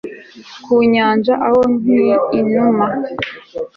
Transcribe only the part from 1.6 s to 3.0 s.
nk'inuma